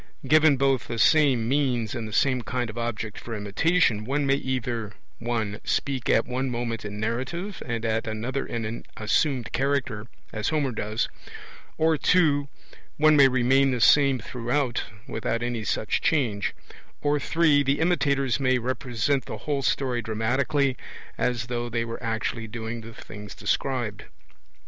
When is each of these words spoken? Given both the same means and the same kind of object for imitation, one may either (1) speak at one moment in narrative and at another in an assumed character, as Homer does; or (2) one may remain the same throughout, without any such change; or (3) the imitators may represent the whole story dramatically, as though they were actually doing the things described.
Given 0.27 0.57
both 0.57 0.87
the 0.87 0.97
same 0.97 1.47
means 1.47 1.93
and 1.93 2.07
the 2.07 2.11
same 2.11 2.41
kind 2.41 2.71
of 2.71 2.77
object 2.79 3.19
for 3.19 3.35
imitation, 3.35 4.03
one 4.03 4.25
may 4.25 4.33
either 4.33 4.93
(1) 5.19 5.59
speak 5.63 6.09
at 6.09 6.25
one 6.25 6.49
moment 6.49 6.83
in 6.83 6.99
narrative 6.99 7.61
and 7.67 7.85
at 7.85 8.07
another 8.07 8.43
in 8.43 8.65
an 8.65 8.83
assumed 8.97 9.51
character, 9.51 10.07
as 10.33 10.49
Homer 10.49 10.71
does; 10.71 11.07
or 11.77 11.97
(2) 11.97 12.47
one 12.97 13.15
may 13.15 13.27
remain 13.27 13.69
the 13.69 13.79
same 13.79 14.17
throughout, 14.17 14.85
without 15.07 15.43
any 15.43 15.63
such 15.63 16.01
change; 16.01 16.55
or 17.01 17.19
(3) 17.19 17.61
the 17.61 17.79
imitators 17.79 18.39
may 18.39 18.57
represent 18.57 19.25
the 19.25 19.37
whole 19.45 19.61
story 19.61 20.01
dramatically, 20.01 20.77
as 21.15 21.45
though 21.45 21.69
they 21.69 21.85
were 21.85 22.01
actually 22.01 22.47
doing 22.47 22.81
the 22.81 22.91
things 22.95 23.35
described. 23.35 24.05